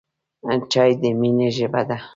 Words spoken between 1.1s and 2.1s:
مینې ژبه ده.